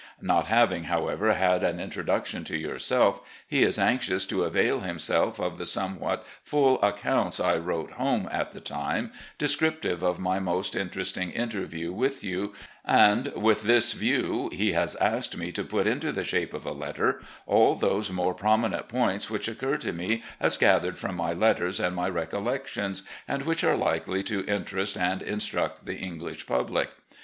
[0.19, 5.59] Not having, however, had an introduction to yourself, he is anxious to avail himself of
[5.59, 11.29] the somewhat full accotmts I wrote home at the time, descriptive of my most interesting
[11.29, 16.23] interview with you, and, with this view, he has asked me to put into the
[16.23, 20.97] shape of a letter all those more prominent points which occur to me as gathered
[20.97, 22.95] from my letters and my recollection,
[23.27, 26.89] and which are likely to interest and instruct the English public.